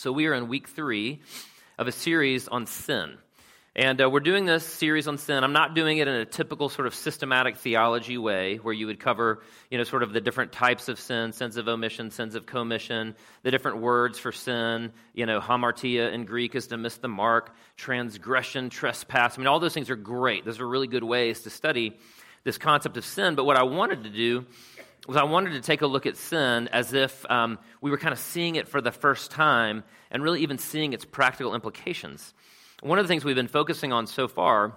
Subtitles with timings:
[0.00, 1.20] So we are in week three
[1.76, 3.18] of a series on sin.
[3.76, 5.44] And uh, we're doing this series on sin.
[5.44, 8.98] I'm not doing it in a typical sort of systematic theology way where you would
[8.98, 12.46] cover, you know, sort of the different types of sin, sins of omission, sins of
[12.46, 14.90] commission, the different words for sin.
[15.12, 19.36] You know, hamartia in Greek is to miss the mark, transgression, trespass.
[19.36, 20.46] I mean, all those things are great.
[20.46, 21.98] Those are really good ways to study
[22.42, 23.34] this concept of sin.
[23.34, 24.46] But what I wanted to do
[25.06, 28.12] was I wanted to take a look at sin as if um, we were kind
[28.12, 32.34] of seeing it for the first time and really even seeing its practical implications.
[32.82, 34.76] One of the things we've been focusing on so far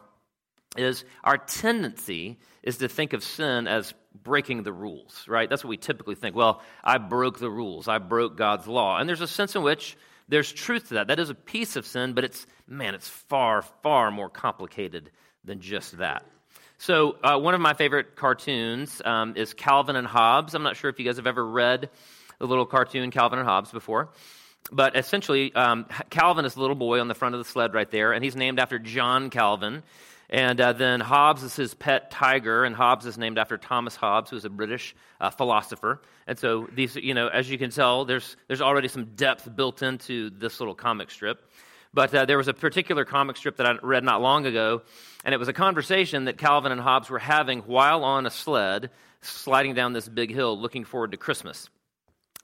[0.78, 5.50] is our tendency is to think of sin as breaking the rules, right?
[5.50, 6.36] That's what we typically think.
[6.36, 8.98] Well, I broke the rules, I broke God's law.
[8.98, 11.08] And there's a sense in which there's truth to that.
[11.08, 15.12] That is a piece of sin, but it's, man, it's far, far more complicated
[15.44, 16.26] than just that.
[16.86, 20.54] So, uh, one of my favorite cartoons um, is Calvin and Hobbes.
[20.54, 21.90] I'm not sure if you guys have ever read
[22.40, 24.10] the little cartoon Calvin and Hobbes before.
[24.70, 27.90] But essentially, um, Calvin is the little boy on the front of the sled right
[27.90, 29.82] there, and he's named after John Calvin.
[30.30, 34.30] And uh, then Hobbes is his pet tiger, and Hobbes is named after Thomas Hobbes,
[34.30, 36.02] who's a British uh, philosopher.
[36.28, 39.84] And so these, you know, as you can tell, there's there's already some depth built
[39.84, 41.50] into this little comic strip.
[41.94, 44.82] But uh, there was a particular comic strip that I read not long ago,
[45.24, 48.90] and it was a conversation that Calvin and Hobbes were having while on a sled,
[49.22, 51.70] sliding down this big hill, looking forward to Christmas.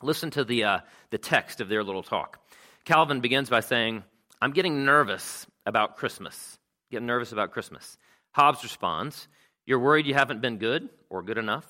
[0.01, 2.39] Listen to the, uh, the text of their little talk.
[2.85, 4.03] Calvin begins by saying,
[4.41, 6.57] I'm getting nervous about Christmas.
[6.91, 7.97] Getting nervous about Christmas.
[8.31, 9.27] Hobbes responds,
[9.65, 11.65] You're worried you haven't been good or good enough?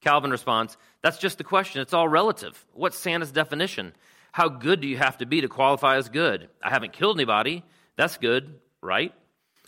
[0.00, 1.82] Calvin responds, That's just the question.
[1.82, 2.64] It's all relative.
[2.72, 3.92] What's Santa's definition?
[4.34, 6.48] How good do you have to be to qualify as good?
[6.60, 7.62] I haven't killed anybody.
[7.94, 9.14] That's good, right?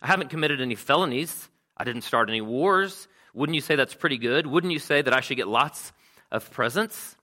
[0.03, 1.48] I haven't committed any felonies.
[1.77, 3.06] I didn't start any wars.
[3.33, 4.44] Wouldn't you say that's pretty good?
[4.44, 5.92] Wouldn't you say that I should get lots
[6.33, 7.14] of presents?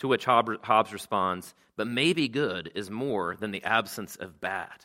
[0.00, 4.84] To which Hobbes responds, But maybe good is more than the absence of bad.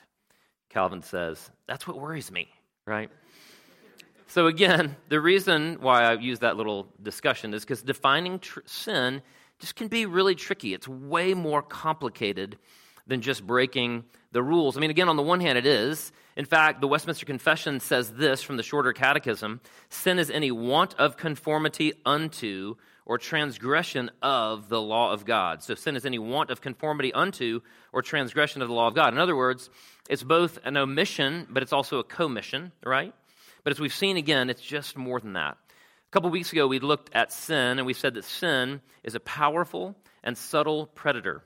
[0.70, 2.48] Calvin says, That's what worries me,
[2.86, 3.10] right?
[4.28, 9.22] So, again, the reason why I use that little discussion is because defining tr- sin
[9.62, 10.74] just can be really tricky.
[10.74, 12.58] It's way more complicated
[13.08, 14.76] than just breaking the rules.
[14.76, 16.12] I mean, again, on the one hand, it is.
[16.36, 20.96] In fact, the Westminster Confession says this from the Shorter Catechism sin is any want
[20.96, 25.62] of conformity unto or transgression of the law of God.
[25.62, 27.62] So sin is any want of conformity unto
[27.92, 29.14] or transgression of the law of God.
[29.14, 29.70] In other words,
[30.10, 33.14] it's both an omission, but it's also a commission, right?
[33.64, 35.58] But as we've seen again, it's just more than that.
[36.12, 39.22] A couple weeks ago, we looked at sin, and we said that sin is a
[39.22, 39.96] powerful
[40.26, 41.42] and subtle predator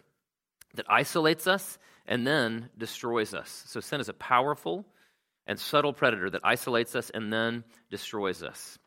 [0.73, 1.77] that isolates us
[2.07, 3.63] and then destroys us.
[3.67, 4.83] So sin is a powerful
[5.45, 8.79] and subtle predator that isolates us and then destroys us.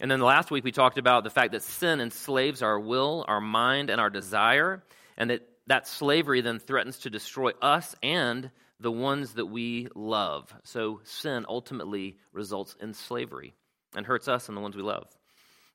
[0.00, 3.40] And then last week we talked about the fact that sin enslaves our will, our
[3.40, 4.82] mind, and our desire,
[5.16, 8.50] and that that slavery then threatens to destroy us and
[8.80, 10.52] the ones that we love.
[10.64, 13.54] So sin ultimately results in slavery
[13.96, 15.06] and hurts us and the ones we love.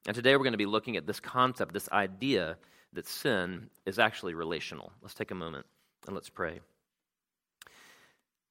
[0.06, 2.57] And today we're going to be looking at this concept, this idea
[2.94, 4.91] that sin is actually relational.
[5.02, 5.66] Let's take a moment
[6.07, 6.59] and let's pray.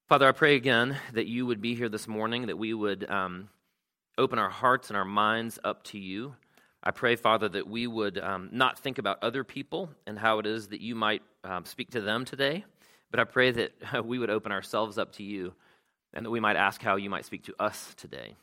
[0.08, 3.48] Father, I pray again that you would be here this morning, that we would um,
[4.16, 6.34] open our hearts and our minds up to you.
[6.82, 10.46] I pray, Father, that we would um, not think about other people and how it
[10.46, 12.64] is that you might um, speak to them today,
[13.10, 15.52] but I pray that we would open ourselves up to you
[16.14, 18.34] and that we might ask how you might speak to us today.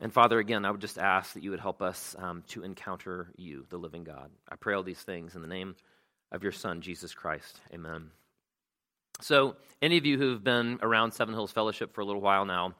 [0.00, 3.28] And Father, again, I would just ask that you would help us um, to encounter
[3.36, 4.30] you, the living God.
[4.48, 5.76] I pray all these things in the name
[6.32, 7.60] of your Son, Jesus Christ.
[7.72, 8.10] Amen.
[9.20, 12.74] So, any of you who've been around Seven Hills Fellowship for a little while now,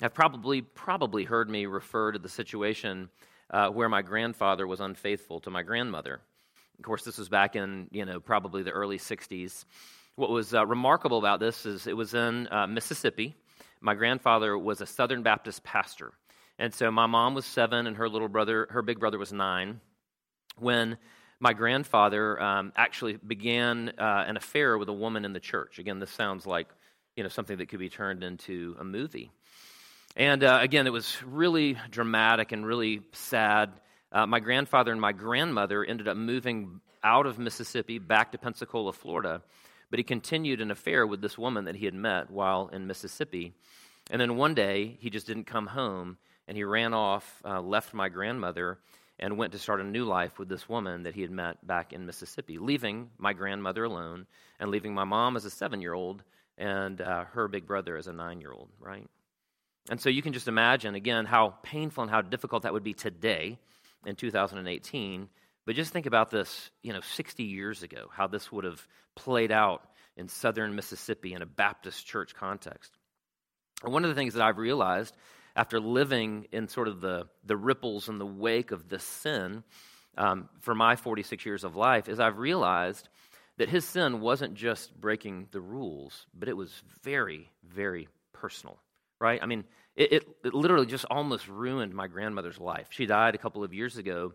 [0.00, 3.10] have probably probably heard me refer to the situation
[3.50, 6.20] uh, where my grandfather was unfaithful to my grandmother.
[6.78, 9.64] Of course, this was back in you know probably the early '60s.
[10.16, 13.36] What was uh, remarkable about this is it was in uh, Mississippi.
[13.80, 16.12] My grandfather was a Southern Baptist pastor,
[16.58, 19.80] and so my mom was seven, and her little brother, her big brother, was nine
[20.58, 20.98] when
[21.40, 25.78] my grandfather um, actually began uh, an affair with a woman in the church.
[25.78, 26.68] Again, this sounds like
[27.16, 29.30] you know something that could be turned into a movie.
[30.16, 33.70] And uh, again, it was really dramatic and really sad.
[34.10, 38.92] Uh, my grandfather and my grandmother ended up moving out of Mississippi back to Pensacola,
[38.92, 39.42] Florida.
[39.90, 43.54] But he continued an affair with this woman that he had met while in Mississippi.
[44.10, 46.18] And then one day, he just didn't come home,
[46.48, 48.78] and he ran off, uh, left my grandmother,
[49.18, 51.92] and went to start a new life with this woman that he had met back
[51.92, 54.26] in Mississippi, leaving my grandmother alone
[54.58, 56.22] and leaving my mom as a seven year old
[56.56, 59.08] and uh, her big brother as a nine year old, right?
[59.90, 62.94] And so you can just imagine, again, how painful and how difficult that would be
[62.94, 63.58] today
[64.06, 65.28] in 2018.
[65.66, 69.52] But just think about this, you know, 60 years ago, how this would have played
[69.52, 69.82] out
[70.16, 72.92] in southern Mississippi in a Baptist church context.
[73.82, 75.14] And one of the things that I've realized
[75.58, 79.64] after living in sort of the, the ripples and the wake of this sin
[80.16, 83.08] um, for my 46 years of life is I've realized
[83.56, 86.70] that his sin wasn't just breaking the rules, but it was
[87.02, 88.78] very, very personal,
[89.18, 89.40] right?
[89.42, 89.64] I mean,
[89.96, 92.86] it, it, it, literally just almost ruined my grandmother's life.
[92.90, 94.34] She died a couple of years ago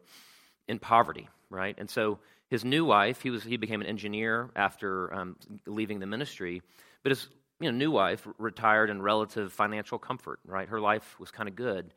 [0.68, 1.75] in poverty, right?
[1.78, 6.06] And so his new wife, he, was, he became an engineer after um, leaving the
[6.06, 6.62] ministry,
[7.02, 10.67] but his you know, new wife retired in relative financial comfort, right?
[10.67, 11.94] Her life was kind of good.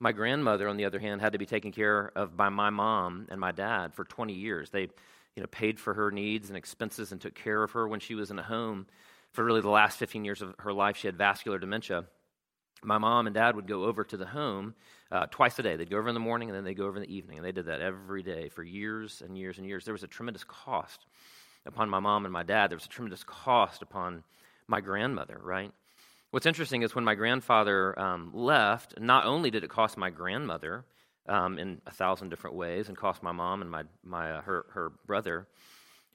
[0.00, 3.26] My grandmother, on the other hand, had to be taken care of by my mom
[3.30, 4.70] and my dad for 20 years.
[4.70, 4.88] They
[5.34, 8.16] you know, paid for her needs and expenses and took care of her when she
[8.16, 8.86] was in a home.
[9.32, 12.06] For really the last 15 years of her life, she had vascular dementia.
[12.82, 14.74] My mom and dad would go over to the home
[15.12, 15.76] uh, twice a day.
[15.76, 17.38] They'd go over in the morning and then they'd go over in the evening.
[17.38, 19.84] And they did that every day for years and years and years.
[19.84, 21.06] There was a tremendous cost
[21.66, 22.70] upon my mom and my dad.
[22.70, 24.24] There was a tremendous cost upon
[24.68, 25.72] my grandmother, right?
[26.30, 30.84] What's interesting is when my grandfather um, left, not only did it cost my grandmother
[31.26, 34.66] um, in a thousand different ways and cost my mom and my, my, uh, her,
[34.72, 35.46] her brother,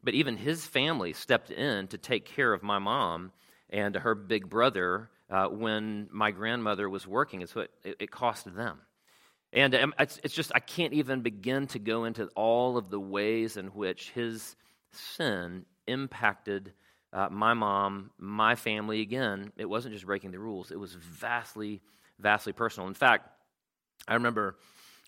[0.03, 3.31] but even his family stepped in to take care of my mom
[3.71, 7.41] and her big brother uh, when my grandmother was working.
[7.41, 8.79] And so it, it, it cost them.
[9.51, 12.99] And um, it's, it's just, I can't even begin to go into all of the
[12.99, 14.55] ways in which his
[14.91, 16.73] sin impacted
[17.13, 21.81] uh, my mom, my family, again, it wasn't just breaking the rules, it was vastly,
[22.19, 22.87] vastly personal.
[22.87, 23.29] In fact,
[24.07, 24.55] I remember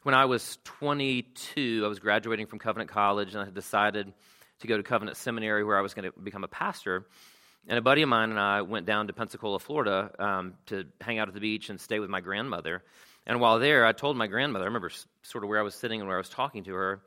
[0.04, 4.14] when I was 22, I was graduating from Covenant College, and I had decided
[4.60, 7.08] to go to Covenant Seminary where I was going to become a pastor.
[7.68, 11.18] And a buddy of mine and I went down to Pensacola, Florida um, to hang
[11.18, 12.84] out at the beach and stay with my grandmother.
[13.26, 14.92] And while there, I told my grandmother, I remember
[15.24, 17.02] sort of where I was sitting and where I was talking to her,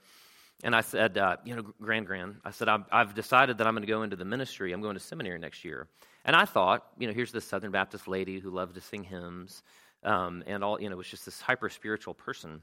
[0.64, 3.74] and I said, uh, you know, grand, grand, I said, I've, I've decided that I'm
[3.74, 4.72] going to go into the ministry.
[4.72, 5.86] I'm going to seminary next year.
[6.24, 9.62] And I thought, you know, here's this Southern Baptist lady who loved to sing hymns
[10.02, 12.60] um, and all, you know, was just this hyper spiritual person.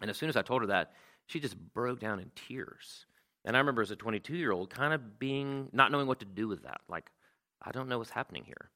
[0.00, 0.92] And as soon as I told her that,
[1.26, 3.04] she just broke down in tears.
[3.44, 6.26] And I remember as a 22 year old kind of being, not knowing what to
[6.26, 6.80] do with that.
[6.88, 7.10] Like,
[7.62, 8.70] I don't know what's happening here.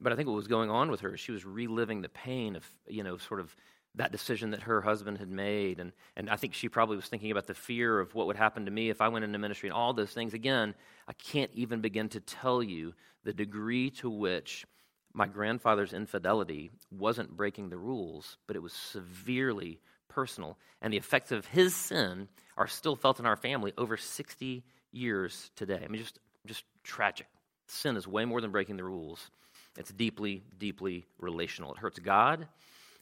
[0.00, 2.56] But I think what was going on with her, is she was reliving the pain
[2.56, 3.54] of, you know, sort of
[3.96, 5.78] that decision that her husband had made.
[5.78, 8.64] And, and I think she probably was thinking about the fear of what would happen
[8.64, 10.32] to me if I went into ministry and all those things.
[10.32, 10.74] Again,
[11.06, 12.94] I can't even begin to tell you
[13.24, 14.64] the degree to which
[15.12, 19.78] my grandfather's infidelity wasn't breaking the rules, but it was severely
[20.08, 20.58] personal.
[20.80, 25.50] And the effects of his sin are still felt in our family over 60 years
[25.54, 25.82] today.
[25.84, 27.26] I mean, just, just tragic.
[27.66, 29.30] Sin is way more than breaking the rules.
[29.76, 31.72] It's deeply, deeply relational.
[31.72, 32.48] It hurts God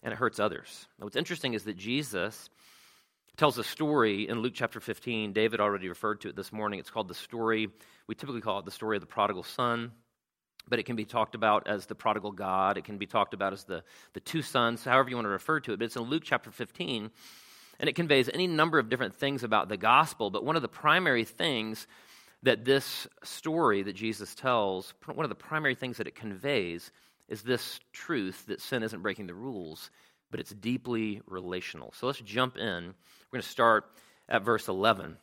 [0.02, 0.86] and it hurts others.
[0.98, 2.48] Now, what's interesting is that Jesus
[3.36, 5.32] tells a story in Luke chapter 15.
[5.32, 6.78] David already referred to it this morning.
[6.78, 7.68] It's called the story,
[8.06, 9.92] we typically call it the story of the prodigal son,
[10.68, 12.76] but it can be talked about as the prodigal God.
[12.76, 13.82] It can be talked about as the,
[14.12, 15.78] the two sons, however you want to refer to it.
[15.78, 17.10] But it's in Luke chapter 15,
[17.78, 20.30] and it conveys any number of different things about the gospel.
[20.30, 21.86] But one of the primary things
[22.42, 26.90] that this story that Jesus tells, one of the primary things that it conveys
[27.30, 29.90] is this truth that sin isn't breaking the rules,
[30.30, 31.94] but it's deeply relational.
[31.96, 32.64] So let's jump in.
[32.84, 33.86] We're going to start
[34.28, 35.16] at verse 11.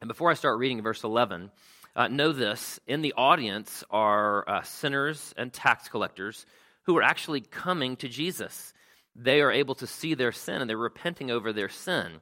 [0.00, 1.50] And before I start reading verse 11,
[1.96, 6.46] uh, know this in the audience are uh, sinners and tax collectors
[6.84, 8.72] who are actually coming to Jesus.
[9.16, 12.20] They are able to see their sin and they're repenting over their sin.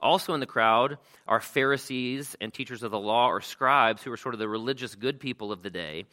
[0.00, 4.16] Also in the crowd are Pharisees and teachers of the law or scribes who are
[4.16, 6.06] sort of the religious good people of the day.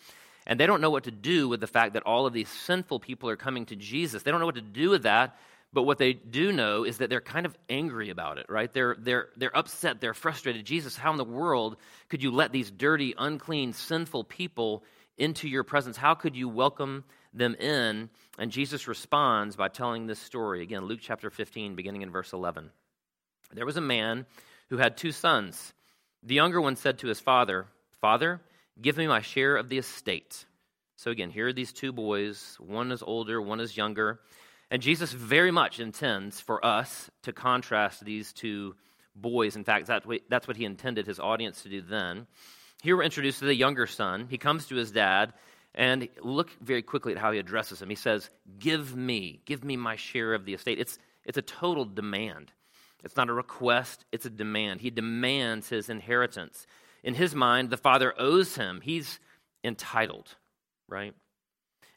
[0.48, 3.00] And they don't know what to do with the fact that all of these sinful
[3.00, 4.24] people are coming to Jesus.
[4.24, 5.38] They don't know what to do with that.
[5.74, 8.72] But what they do know is that they're kind of angry about it, right?
[8.72, 10.00] They're, they're, they're upset.
[10.00, 10.66] They're frustrated.
[10.66, 11.76] Jesus, how in the world
[12.08, 14.86] could you let these dirty, unclean, sinful people
[15.18, 15.98] into your presence?
[15.98, 18.10] How could you welcome them in?
[18.40, 20.62] And Jesus responds by telling this story.
[20.62, 22.70] Again, Luke chapter 15, beginning in verse 11.
[23.54, 24.26] There was a man
[24.70, 25.74] who had two sons.
[26.24, 27.66] The younger one said to his father,
[28.00, 28.40] Father,
[28.82, 30.46] Give me my share of the estate.
[30.98, 32.58] So again, here are these two boys.
[32.60, 34.20] One is older, one is younger.
[34.72, 38.76] And Jesus very much intends for us to contrast these two
[39.16, 39.56] boys.
[39.56, 42.28] In fact, that's what, he intended his audience to do then.
[42.82, 44.28] Here we're introduced to the younger son.
[44.30, 45.34] He comes to his dad,
[45.74, 47.90] and look very quickly at how he addresses him.
[47.90, 48.30] He says,
[48.60, 50.80] Give me, give me my share of the estate.
[50.80, 52.52] It's, it's a total demand.
[53.04, 54.82] It's not a request, it's a demand.
[54.82, 56.66] He demands his inheritance
[57.06, 58.82] in his mind, the father owes him.
[58.84, 59.20] He's
[59.64, 60.36] entitled,
[60.90, 61.14] right?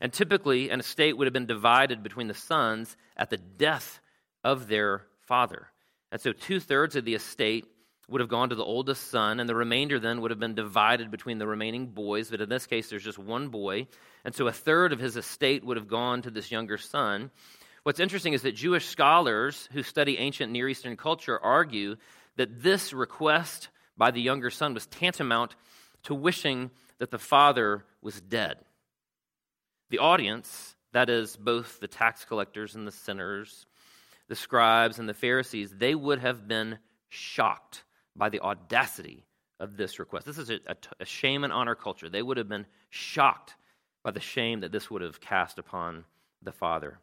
[0.01, 4.01] And typically, an estate would have been divided between the sons at the death
[4.45, 5.69] of their father.
[6.13, 7.65] And so, two thirds of the estate
[8.09, 11.11] would have gone to the oldest son, and the remainder then would have been divided
[11.11, 12.31] between the remaining boys.
[12.31, 13.89] But in this case, there's just one boy.
[14.27, 17.31] And so a third of his estate would have gone to this younger son.
[17.83, 21.97] What's interesting is that Jewish scholars who study ancient Near Eastern culture argue
[22.37, 25.57] that this request by the younger son was tantamount
[26.05, 28.57] to wishing that the father was dead.
[29.91, 33.67] The audience, that is, both the tax collectors and the sinners,
[34.29, 36.79] the scribes and the Pharisees, they would have been
[37.09, 39.25] shocked by the audacity
[39.59, 40.27] of this request.
[40.27, 42.09] This is a, a, a, shame and honor culture.
[42.09, 43.57] They would have been shocked
[44.05, 46.05] by the shame that this would have cast upon
[46.43, 46.99] the father.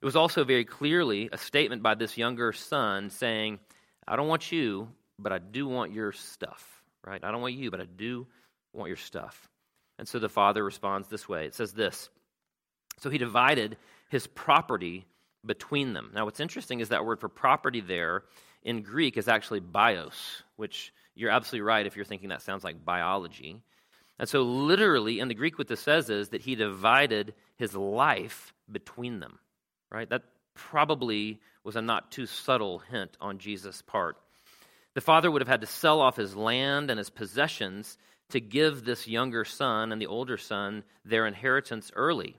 [0.00, 3.60] It was also very clearly a statement by this younger son saying,
[4.08, 7.22] I don't want you, but I do want your stuff, right?
[7.22, 8.26] I don't want you, but I do
[8.72, 9.48] want your stuff.
[9.98, 12.08] And so the father responds this way it says this
[12.98, 13.76] So he divided
[14.08, 15.06] his property
[15.44, 16.10] between them.
[16.14, 18.24] Now, what's interesting is that word for property there
[18.62, 22.84] in Greek is actually bios, which you're absolutely right if you're thinking that sounds like
[22.84, 23.60] biology.
[24.18, 28.54] And so, literally, in the Greek, what this says is that he divided his life
[28.70, 29.38] between them,
[29.90, 30.08] right?
[30.08, 30.22] That
[30.54, 34.16] probably was a not too subtle hint on Jesus' part.
[34.94, 37.98] The father would have had to sell off his land and his possessions
[38.30, 42.36] to give this younger son and the older son their inheritance early.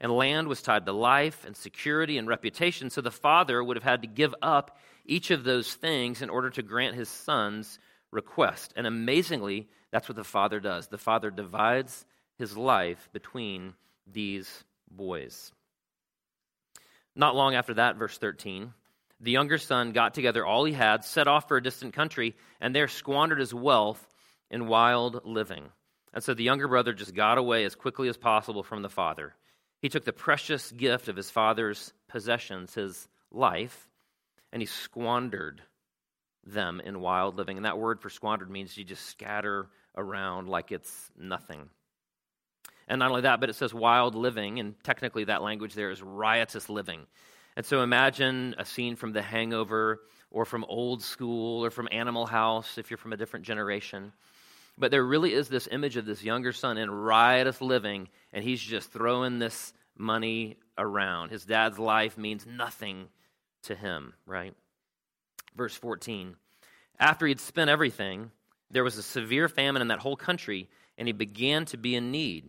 [0.00, 3.84] And land was tied to life and security and reputation, so the father would have
[3.84, 7.78] had to give up each of those things in order to grant his son's
[8.10, 8.72] request.
[8.76, 10.88] And amazingly, that's what the father does.
[10.88, 12.04] The father divides
[12.36, 13.74] his life between
[14.06, 15.52] these boys.
[17.14, 18.72] Not long after that, verse 13,
[19.22, 22.74] the younger son got together all he had, set off for a distant country, and
[22.74, 24.04] there squandered his wealth
[24.50, 25.64] in wild living.
[26.12, 29.34] And so the younger brother just got away as quickly as possible from the father.
[29.80, 33.88] He took the precious gift of his father's possessions, his life,
[34.52, 35.62] and he squandered
[36.44, 37.56] them in wild living.
[37.56, 41.70] And that word for squandered means you just scatter around like it's nothing.
[42.88, 46.02] And not only that, but it says wild living, and technically that language there is
[46.02, 47.06] riotous living.
[47.56, 52.26] And so imagine a scene from The Hangover or from Old School or from Animal
[52.26, 54.12] House if you're from a different generation.
[54.78, 58.60] But there really is this image of this younger son in riotous living, and he's
[58.60, 61.30] just throwing this money around.
[61.30, 63.08] His dad's life means nothing
[63.64, 64.54] to him, right?
[65.54, 66.36] Verse 14
[66.98, 68.30] After he'd spent everything,
[68.70, 72.10] there was a severe famine in that whole country, and he began to be in
[72.10, 72.48] need.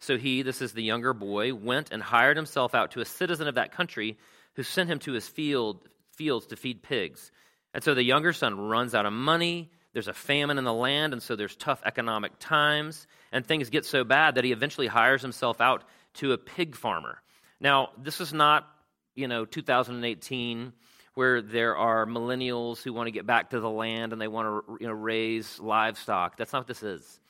[0.00, 3.46] So he, this is the younger boy, went and hired himself out to a citizen
[3.46, 4.16] of that country
[4.60, 5.88] who sent him to his field,
[6.18, 7.32] fields to feed pigs.
[7.72, 9.70] And so the younger son runs out of money.
[9.94, 13.06] There's a famine in the land, and so there's tough economic times.
[13.32, 15.84] And things get so bad that he eventually hires himself out
[16.16, 17.22] to a pig farmer.
[17.58, 18.68] Now, this is not,
[19.14, 20.74] you know, 2018
[21.14, 24.66] where there are millennials who want to get back to the land and they want
[24.66, 26.36] to you know, raise livestock.
[26.36, 27.20] That's not what this is.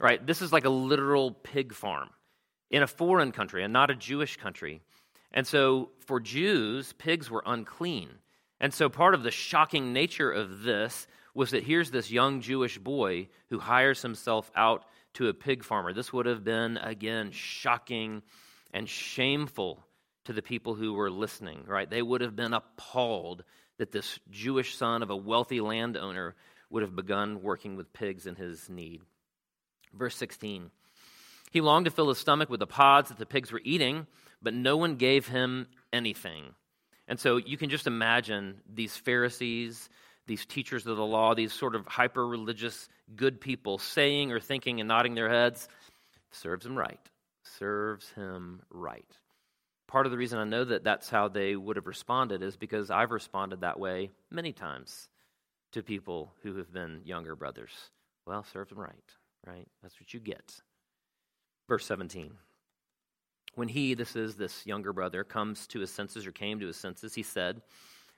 [0.00, 0.26] Right?
[0.26, 2.10] This is like a literal pig farm
[2.72, 4.82] in a foreign country and not a Jewish country.
[5.36, 8.08] And so for Jews, pigs were unclean.
[8.58, 12.78] And so part of the shocking nature of this was that here's this young Jewish
[12.78, 15.92] boy who hires himself out to a pig farmer.
[15.92, 18.22] This would have been, again, shocking
[18.72, 19.84] and shameful
[20.24, 21.88] to the people who were listening, right?
[21.88, 23.44] They would have been appalled
[23.76, 26.34] that this Jewish son of a wealthy landowner
[26.70, 29.02] would have begun working with pigs in his need.
[29.92, 30.70] Verse 16
[31.50, 34.06] He longed to fill his stomach with the pods that the pigs were eating,
[34.42, 36.54] but no one gave him anything.
[37.08, 39.88] And so you can just imagine these Pharisees,
[40.26, 44.80] these teachers of the law, these sort of hyper religious good people saying or thinking
[44.80, 45.68] and nodding their heads,
[46.32, 47.00] serves him right.
[47.44, 49.06] Serves him right
[49.86, 52.90] part of the reason I know that that's how they would have responded is because
[52.90, 55.08] I've responded that way many times
[55.72, 57.72] to people who have been younger brothers.
[58.26, 58.94] Well, serves them right,
[59.46, 59.66] right?
[59.82, 60.60] That's what you get.
[61.68, 62.32] Verse 17.
[63.56, 66.76] When he, this is this younger brother, comes to his senses or came to his
[66.76, 67.62] senses, he said,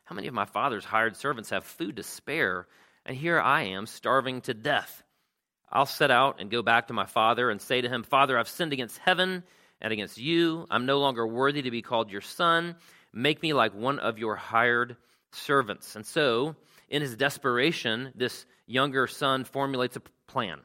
[0.03, 2.67] How many of my father's hired servants have food to spare?
[3.07, 5.05] And here I am, starving to death.
[5.71, 8.49] I'll set out and go back to my father and say to him, Father, I've
[8.49, 9.45] sinned against heaven
[9.81, 10.67] and against you.
[10.73, 12.75] I'm no longer worthy to be called your son.
[13.13, 14.97] Make me like one of your hired
[15.31, 15.95] servants.
[15.95, 16.57] And so,
[16.89, 20.59] in his desperation, this younger son formulates a plan.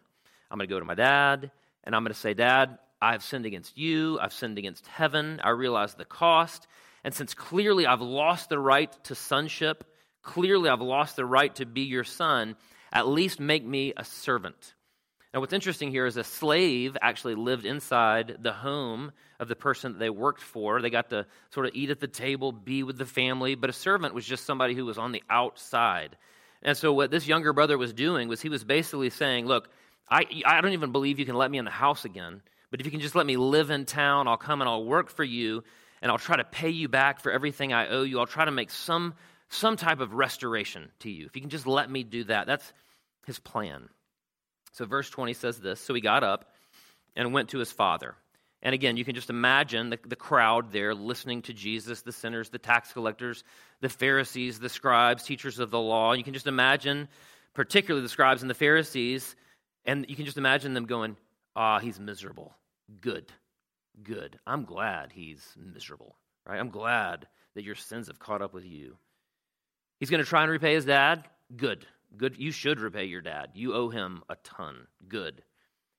[0.50, 1.52] I'm going to go to my dad,
[1.84, 4.18] and I'm going to say, Dad, I've sinned against you.
[4.20, 5.42] I've sinned against heaven.
[5.44, 6.68] I realize the cost.
[7.04, 9.84] And since clearly I've lost the right to sonship,
[10.22, 12.56] clearly I've lost the right to be your son,
[12.94, 14.74] at least make me a servant.
[15.34, 19.94] Now, what's interesting here is a slave actually lived inside the home of the person
[19.94, 20.80] that they worked for.
[20.80, 23.74] They got to sort of eat at the table, be with the family, but a
[23.74, 26.18] servant was just somebody who was on the outside.
[26.62, 29.70] And so, what this younger brother was doing was he was basically saying, Look,
[30.08, 32.44] I, I don't even believe you can let me in the house again,
[32.74, 35.12] but if you can just let me live in town, I'll come and I'll work
[35.12, 35.64] for you,
[36.02, 38.18] and I'll try to pay you back for everything I owe you.
[38.20, 39.14] I'll try to make some,
[39.48, 41.28] some type of restoration to you.
[41.28, 42.74] If you can just let me do that, that's
[43.28, 43.90] his plan.
[44.72, 46.52] So, verse 20 says this So he got up
[47.16, 48.16] and went to his father.
[48.64, 52.50] And again, you can just imagine the, the crowd there listening to Jesus, the sinners,
[52.50, 53.44] the tax collectors,
[53.82, 56.14] the Pharisees, the scribes, teachers of the law.
[56.14, 57.08] You can just imagine,
[57.54, 59.36] particularly the scribes and the Pharisees,
[59.86, 61.18] and you can just imagine them going,
[61.56, 62.56] Ah, he's miserable.
[63.02, 63.32] Good,
[64.02, 64.40] good.
[64.46, 66.60] I'm glad he's miserable, right?
[66.60, 68.98] I'm glad that your sins have caught up with you.
[70.00, 71.24] He's going to try and repay his dad.
[71.56, 71.86] Good,
[72.18, 72.38] good.
[72.38, 73.52] You should repay your dad.
[73.54, 74.88] You owe him a ton.
[75.08, 75.44] Good.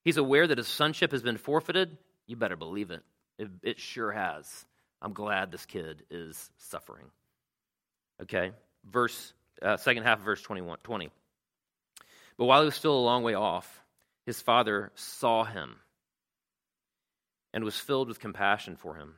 [0.05, 1.97] He's aware that his sonship has been forfeited.
[2.27, 3.03] You better believe it.
[3.39, 4.67] It, it sure has.
[5.01, 7.07] I'm glad this kid is suffering.
[8.23, 8.53] Okay,
[8.91, 11.11] verse uh, second half of verse 21, 20.
[12.37, 13.83] But while he was still a long way off,
[14.27, 15.77] his father saw him
[17.55, 19.15] and was filled with compassion for him.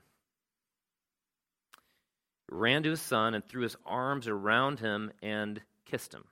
[2.50, 6.24] Ran to his son and threw his arms around him and kissed him.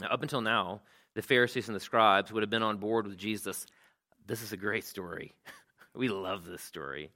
[0.00, 0.82] Now, up until now,
[1.14, 3.66] the Pharisees and the scribes would have been on board with Jesus.
[4.26, 5.32] This is a great story.
[5.94, 7.10] we love this story.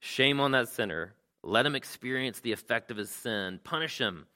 [0.00, 1.14] Shame on that sinner.
[1.44, 3.60] Let him experience the effect of his sin.
[3.62, 4.26] Punish him.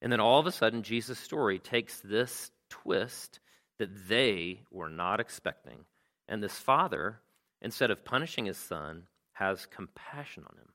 [0.00, 3.38] And then all of a sudden, Jesus' story takes this twist
[3.78, 5.84] that they were not expecting.
[6.28, 7.20] And this father,
[7.62, 10.68] instead of punishing his son, has compassion on him.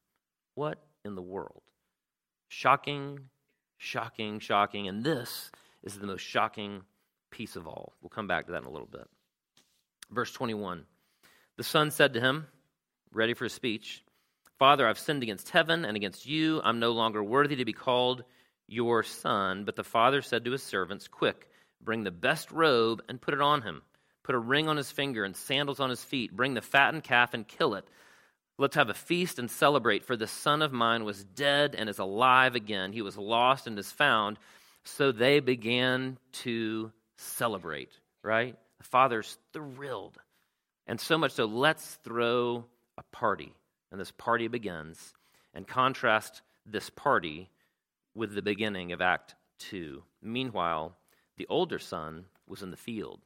[0.55, 1.61] What in the world?
[2.47, 3.19] Shocking,
[3.77, 4.87] shocking, shocking.
[4.87, 5.51] And this
[5.83, 6.81] is the most shocking
[7.29, 7.93] piece of all.
[8.01, 9.07] We'll come back to that in a little bit.
[10.09, 10.85] Verse 21
[11.57, 12.47] The son said to him,
[13.11, 14.03] ready for his speech,
[14.57, 16.61] Father, I've sinned against heaven and against you.
[16.63, 18.23] I'm no longer worthy to be called
[18.67, 19.65] your son.
[19.65, 21.47] But the father said to his servants, Quick,
[21.79, 23.83] bring the best robe and put it on him.
[24.27, 26.35] Put a ring on his finger and sandals on his feet.
[26.35, 27.87] Bring the fattened calf and kill it.
[28.57, 31.97] Let's have a feast and celebrate, for the son of mine was dead and is
[31.97, 32.91] alive again.
[32.91, 34.37] He was lost and is found.
[34.83, 38.57] So they began to celebrate, right?
[38.79, 40.17] The father's thrilled.
[40.87, 42.65] And so much so, let's throw
[42.97, 43.53] a party.
[43.93, 45.13] And this party begins.
[45.53, 47.49] And contrast this party
[48.13, 50.03] with the beginning of Act 2.
[50.21, 50.97] Meanwhile,
[51.37, 53.21] the older son was in the field.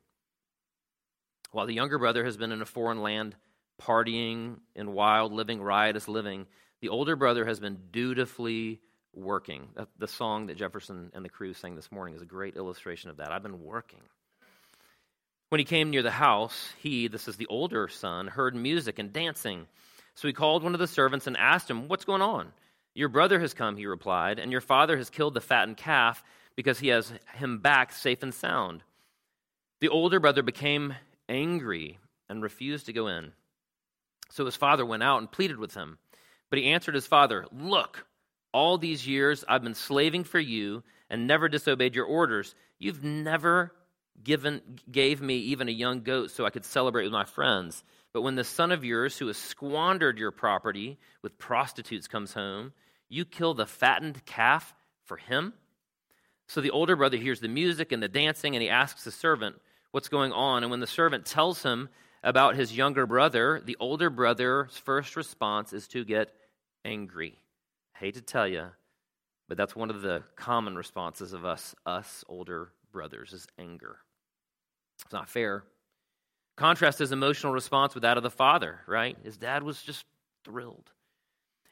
[1.51, 3.35] While the younger brother has been in a foreign land,
[3.81, 6.47] partying in wild living, riotous living,
[6.81, 8.79] the older brother has been dutifully
[9.13, 9.67] working.
[9.97, 13.17] The song that Jefferson and the crew sang this morning is a great illustration of
[13.17, 13.31] that.
[13.31, 14.01] I've been working.
[15.49, 19.11] When he came near the house, he, this is the older son, heard music and
[19.11, 19.67] dancing.
[20.15, 22.53] So he called one of the servants and asked him, What's going on?
[22.93, 26.23] Your brother has come, he replied, and your father has killed the fattened calf
[26.55, 28.83] because he has him back safe and sound.
[29.81, 30.95] The older brother became
[31.31, 31.97] angry
[32.29, 33.31] and refused to go in.
[34.29, 35.97] So his father went out and pleaded with him.
[36.49, 38.05] But he answered his father, Look,
[38.53, 42.53] all these years I've been slaving for you and never disobeyed your orders.
[42.77, 43.73] You've never
[44.23, 47.83] given gave me even a young goat so I could celebrate with my friends.
[48.13, 52.73] But when the son of yours who has squandered your property with prostitutes comes home,
[53.09, 54.73] you kill the fattened calf
[55.05, 55.53] for him?
[56.47, 59.55] So the older brother hears the music and the dancing and he asks the servant
[59.91, 60.63] what's going on.
[60.63, 61.89] And when the servant tells him
[62.23, 66.31] about his younger brother, the older brother's first response is to get
[66.83, 67.37] angry
[68.01, 68.67] I hate to tell you,
[69.47, 73.99] but that's one of the common responses of us, us older brothers, is anger.
[75.03, 75.63] It's not fair.
[76.57, 79.17] Contrast his emotional response with that of the father, right?
[79.23, 80.05] His dad was just
[80.43, 80.91] thrilled.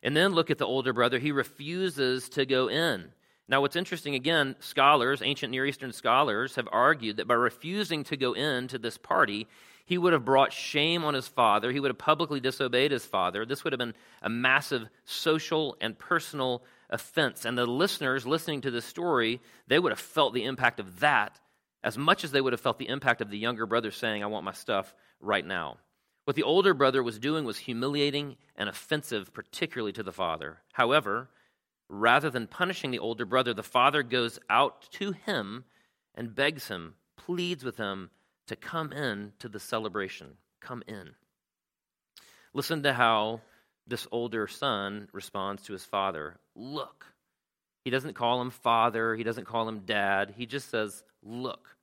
[0.04, 1.20] And then look at the older brother.
[1.20, 3.12] He refuses to go in.
[3.50, 8.16] Now, what's interesting, again, scholars, ancient Near Eastern scholars, have argued that by refusing to
[8.16, 9.48] go into this party,
[9.86, 11.72] he would have brought shame on his father.
[11.72, 13.48] He would have publicly disobeyed his father.
[13.48, 17.44] This would have been a massive social and personal offense.
[17.44, 21.40] And the listeners listening to this story, they would have felt the impact of that
[21.84, 24.28] as much as they would have felt the impact of the younger brother saying, I
[24.28, 25.78] want my stuff right now.
[26.26, 30.60] What the older brother was doing was humiliating and offensive, particularly to the father.
[30.74, 31.30] However,
[31.90, 35.66] rather than punishing the older brother, the father goes out to him
[36.16, 38.12] and begs him, pleads with him
[38.48, 40.38] to come in to the celebration.
[40.62, 41.12] Come in.
[42.54, 43.42] Listen to how
[43.88, 46.40] this older son responds to his father.
[46.56, 47.06] Look.
[47.84, 50.34] He doesn't call him father, he doesn't call him dad.
[50.38, 51.76] He just says, Look.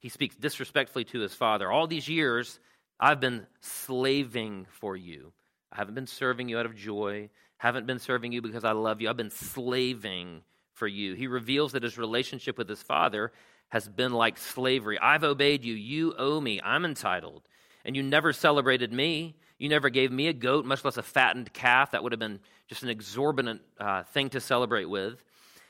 [0.00, 1.70] He speaks disrespectfully to his father.
[1.70, 2.58] All these years,
[3.00, 5.32] I've been slaving for you.
[5.72, 9.00] I haven't been serving you out of joy, haven't been serving you because I love
[9.00, 9.10] you.
[9.10, 10.42] I've been slaving
[10.72, 11.14] for you.
[11.14, 13.32] He reveals that his relationship with his father
[13.68, 14.98] has been like slavery.
[14.98, 15.74] I've obeyed you.
[15.74, 16.60] You owe me.
[16.62, 17.42] I'm entitled.
[17.84, 19.34] And you never celebrated me.
[19.58, 21.90] You never gave me a goat, much less a fattened calf.
[21.90, 25.22] That would have been just an exorbitant uh, thing to celebrate with.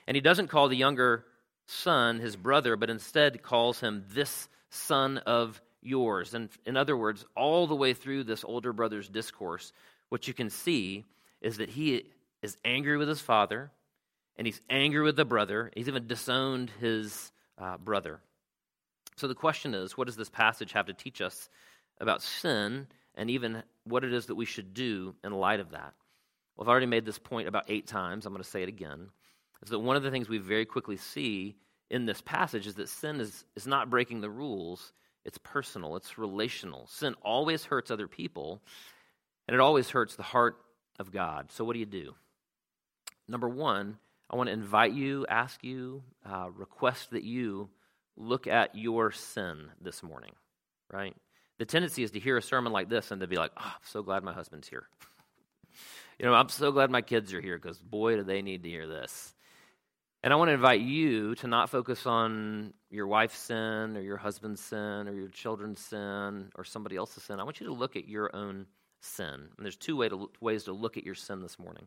[0.07, 1.25] And he doesn't call the younger
[1.67, 6.35] son his brother, but instead calls him this son of yours.
[6.35, 9.73] And in other words, all the way through this older brother's discourse,
[10.09, 11.05] what you can see
[11.41, 12.05] is that he
[12.43, 13.71] is angry with his father,
[14.37, 15.71] and he's angry with the brother.
[15.75, 18.21] He's even disowned his uh, brother.
[19.17, 21.49] So the question is what does this passage have to teach us
[22.01, 25.95] about sin and even what it is that we should do in light of that?
[26.57, 28.27] Well, I've already made this point about eight times.
[28.27, 29.09] I'm going to say it again.
[29.63, 31.57] Is that one of the things we very quickly see
[31.91, 34.93] in this passage is that sin is, is not breaking the rules,
[35.25, 36.87] it's personal, it's relational.
[36.87, 38.63] Sin always hurts other people,
[39.47, 40.59] and it always hurts the heart
[40.99, 41.51] of God.
[41.53, 42.15] So, what do you do?
[43.29, 43.99] Number one,
[44.31, 47.69] I want to invite you, ask you, uh, request that you
[48.17, 50.33] look at your sin this morning,
[50.93, 51.15] right?
[51.59, 53.81] The tendency is to hear a sermon like this and to be like, oh, I'm
[53.85, 54.87] so glad my husband's here.
[56.19, 58.69] you know, I'm so glad my kids are here because boy, do they need to
[58.69, 59.35] hear this.
[60.23, 64.17] And I want to invite you to not focus on your wife's sin or your
[64.17, 67.39] husband's sin or your children's sin or somebody else's sin.
[67.39, 68.67] I want you to look at your own
[69.01, 69.27] sin.
[69.57, 71.87] And there's two way to, ways to look at your sin this morning.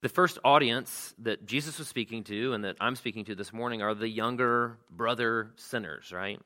[0.00, 3.82] The first audience that Jesus was speaking to and that I'm speaking to this morning
[3.82, 6.40] are the younger brother sinners, right?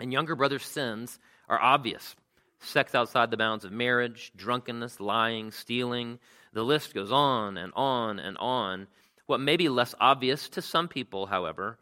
[0.00, 2.16] And younger brother sins are obvious
[2.60, 6.18] sex outside the bounds of marriage, drunkenness, lying, stealing.
[6.52, 8.86] The list goes on and on and on.
[9.26, 11.78] What may be less obvious to some people, however,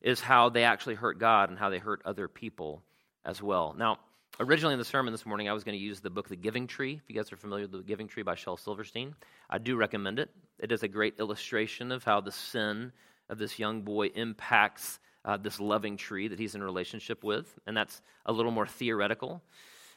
[0.00, 2.82] is how they actually hurt God and how they hurt other people
[3.24, 3.74] as well.
[3.76, 3.98] Now,
[4.40, 6.66] originally in the sermon this morning, I was going to use the book The Giving
[6.66, 7.00] Tree.
[7.02, 9.14] If you guys are familiar with The Giving Tree by Shel Silverstein,
[9.48, 10.30] I do recommend it.
[10.58, 12.92] It is a great illustration of how the sin
[13.28, 17.76] of this young boy impacts uh, this loving tree that he's in relationship with, and
[17.76, 19.42] that's a little more theoretical.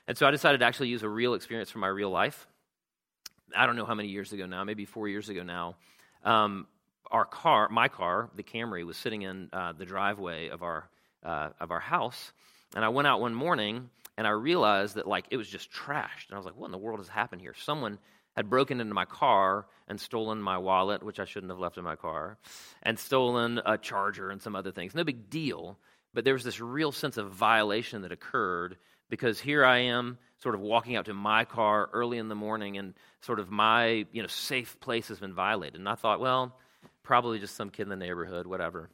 [0.07, 2.47] And so I decided to actually use a real experience from my real life.
[3.55, 5.75] I don't know how many years ago now, maybe four years ago now.
[6.23, 6.67] Um,
[7.11, 10.89] our car, my car, the Camry, was sitting in uh, the driveway of our
[11.23, 12.31] uh, of our house,
[12.75, 16.27] and I went out one morning and I realized that like it was just trashed,
[16.27, 17.99] and I was like, "What in the world has happened here?" Someone
[18.35, 21.85] had broken into my car and stolen my wallet, which I shouldn't have left in
[21.85, 22.37] my car,
[22.83, 24.93] and stolen a charger and some other things.
[24.93, 25.79] No big deal,
[26.13, 28.77] but there was this real sense of violation that occurred
[29.07, 32.77] because here I am sort of walking out to my car early in the morning
[32.77, 35.79] and sort of my, you know, safe place has been violated.
[35.79, 36.57] And I thought, well,
[37.03, 38.89] probably just some kid in the neighborhood, whatever.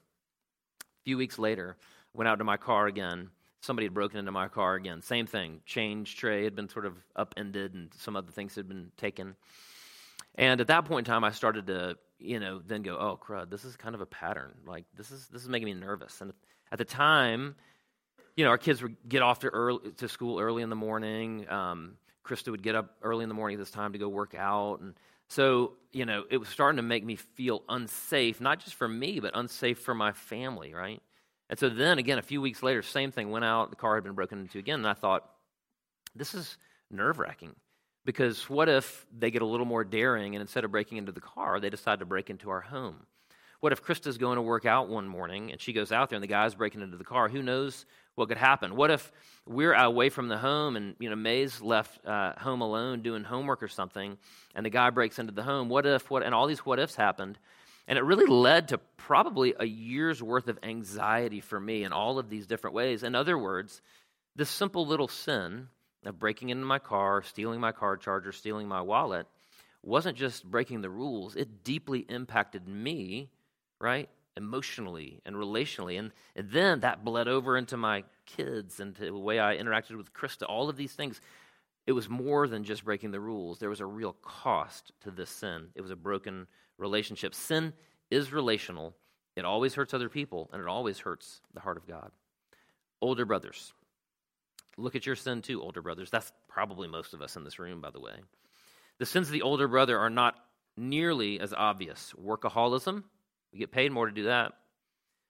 [0.81, 1.77] A few weeks later,
[2.13, 3.31] went out to my car again.
[3.65, 5.01] Somebody had broken into my car again.
[5.01, 5.61] Same thing.
[5.65, 9.35] Change tray had been sort of upended, and some other things had been taken.
[10.35, 13.49] And at that point in time, I started to, you know, then go, oh crud,
[13.49, 14.53] this is kind of a pattern.
[14.65, 16.21] Like this is this is making me nervous.
[16.21, 16.33] And
[16.71, 17.55] at the time,
[18.35, 21.49] you know, our kids would get off to early to school early in the morning.
[21.49, 24.35] Um, Krista would get up early in the morning at this time to go work
[24.35, 24.95] out, and
[25.27, 29.19] so, you know, it was starting to make me feel unsafe, not just for me,
[29.19, 31.01] but unsafe for my family, right?
[31.49, 34.03] And so then again, a few weeks later, same thing went out, the car had
[34.03, 35.29] been broken into again, and I thought,
[36.15, 36.57] this is
[36.89, 37.55] nerve wracking.
[38.05, 41.21] Because what if they get a little more daring and instead of breaking into the
[41.21, 43.07] car, they decide to break into our home?
[43.61, 46.23] What if Krista's going to work out one morning and she goes out there and
[46.23, 47.27] the guy's breaking into the car?
[47.27, 48.75] Who knows what could happen?
[48.75, 49.11] What if
[49.47, 53.63] we're away from the home and you know May's left uh, home alone doing homework
[53.63, 54.17] or something,
[54.53, 55.67] and the guy breaks into the home?
[55.69, 56.21] What if what?
[56.21, 57.39] And all these what ifs happened,
[57.87, 62.19] and it really led to probably a year's worth of anxiety for me in all
[62.19, 63.03] of these different ways.
[63.03, 63.81] In other words,
[64.35, 65.67] this simple little sin
[66.05, 69.27] of breaking into my car, stealing my car charger, stealing my wallet,
[69.83, 71.35] wasn't just breaking the rules.
[71.35, 73.29] It deeply impacted me,
[73.79, 74.09] right?
[74.37, 75.97] emotionally and relationally.
[75.97, 80.13] And, and then that bled over into my kids and the way I interacted with
[80.13, 81.21] Krista, all of these things.
[81.87, 83.59] It was more than just breaking the rules.
[83.59, 85.67] There was a real cost to this sin.
[85.75, 87.35] It was a broken relationship.
[87.35, 87.73] Sin
[88.09, 88.95] is relational,
[89.35, 92.11] it always hurts other people, and it always hurts the heart of God.
[93.01, 93.73] Older brothers,
[94.77, 96.09] look at your sin too, older brothers.
[96.09, 98.13] That's probably most of us in this room, by the way.
[98.99, 100.35] The sins of the older brother are not
[100.77, 103.03] nearly as obvious workaholism,
[103.55, 104.51] you get paid more to do that.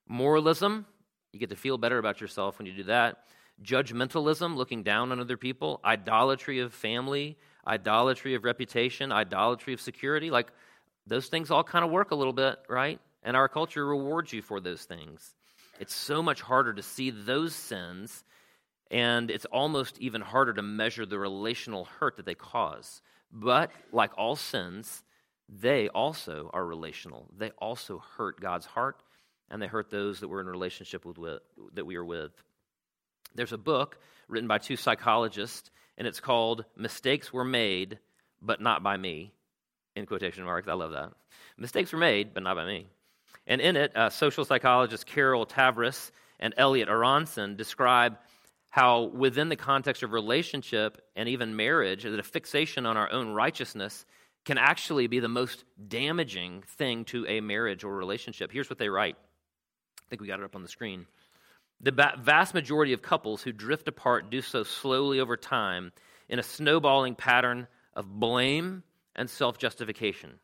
[0.07, 0.87] Moralism,
[1.31, 3.17] you get to feel better about yourself when you do that.
[3.63, 5.79] Judgmentalism, looking down on other people.
[5.83, 10.29] Idolatry of family, idolatry of reputation, idolatry of security.
[10.29, 10.51] Like
[11.07, 12.99] those things all kind of work a little bit, right?
[13.23, 15.33] And our culture rewards you for those things.
[15.79, 18.23] It's so much harder to see those sins,
[18.91, 23.01] and it's almost even harder to measure the relational hurt that they cause.
[23.31, 25.03] But like all sins,
[25.49, 27.27] they also are relational.
[27.37, 29.01] They also hurt God's heart,
[29.49, 31.41] and they hurt those that we're in relationship with, with
[31.73, 32.31] that we are with.
[33.35, 37.99] There's a book written by two psychologists, and it's called Mistakes Were Made,
[38.41, 39.33] but Not by Me,
[39.95, 40.67] in quotation marks.
[40.67, 41.11] I love that.
[41.57, 42.87] Mistakes were made, but not by me.
[43.47, 48.17] And in it, uh, social psychologists Carol Tavris and Elliot Aronson describe
[48.69, 53.29] how, within the context of relationship and even marriage, that a fixation on our own
[53.29, 54.05] righteousness
[54.43, 58.51] can actually be the most damaging thing to a marriage or relationship.
[58.51, 59.15] Here's what they write.
[59.99, 61.05] I think we got it up on the screen.
[61.81, 65.91] The vast majority of couples who drift apart do so slowly over time
[66.29, 68.83] in a snowballing pattern of blame
[69.15, 70.39] and self justification.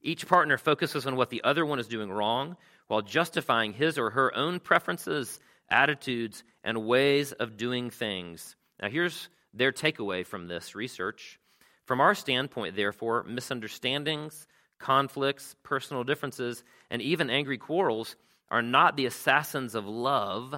[0.00, 4.10] Each partner focuses on what the other one is doing wrong while justifying his or
[4.10, 8.56] her own preferences, attitudes, and ways of doing things.
[8.80, 11.38] Now, here's their takeaway from this research.
[11.84, 14.46] From our standpoint, therefore, misunderstandings,
[14.78, 18.16] conflicts, personal differences, and even angry quarrels
[18.50, 20.54] are not the assassins of love,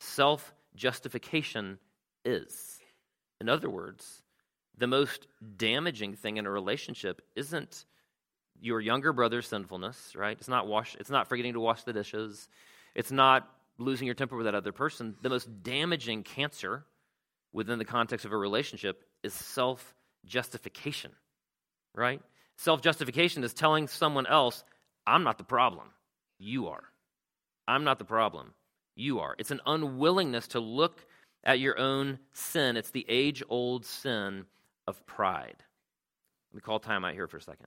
[0.00, 1.78] self justification
[2.24, 2.80] is.
[3.40, 4.22] In other words,
[4.76, 7.84] the most damaging thing in a relationship isn't
[8.60, 10.36] your younger brother's sinfulness, right?
[10.38, 12.48] It's not wash it's not forgetting to wash the dishes.
[12.94, 15.16] It's not losing your temper with that other person.
[15.22, 16.84] The most damaging cancer
[17.52, 21.12] within the context of a relationship is self-justification.
[21.94, 22.20] Right?
[22.56, 24.64] Self-justification is telling someone else,
[25.06, 25.88] I'm not the problem.
[26.38, 26.84] You are.
[27.66, 28.52] I'm not the problem.
[29.00, 29.34] You are.
[29.38, 31.06] It's an unwillingness to look
[31.42, 32.76] at your own sin.
[32.76, 34.44] It's the age old sin
[34.86, 35.56] of pride.
[36.52, 37.66] Let me call time out here for a second.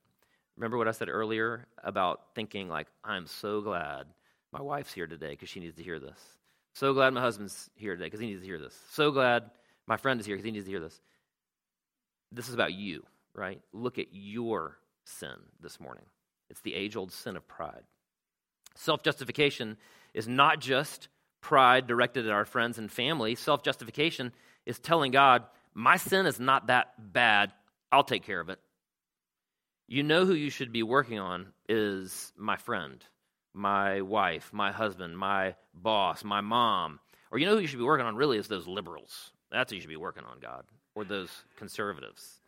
[0.55, 4.05] Remember what I said earlier about thinking, like, I'm so glad
[4.51, 6.19] my wife's here today because she needs to hear this.
[6.73, 8.77] So glad my husband's here today because he needs to hear this.
[8.91, 9.49] So glad
[9.87, 11.01] my friend is here because he needs to hear this.
[12.31, 13.59] This is about you, right?
[13.73, 16.05] Look at your sin this morning.
[16.51, 17.83] It's the age old sin of pride.
[18.75, 19.77] Self justification
[20.13, 21.07] is not just
[21.43, 23.35] pride directed at our friends and family.
[23.35, 24.33] Self justification
[24.65, 25.43] is telling God,
[25.75, 27.51] my sin is not that bad.
[27.91, 28.59] I'll take care of it.
[29.87, 33.03] You know who you should be working on is my friend,
[33.53, 36.99] my wife, my husband, my boss, my mom.
[37.31, 39.31] Or you know who you should be working on really is those liberals.
[39.51, 40.63] That's who you should be working on, God,
[40.95, 42.39] or those conservatives.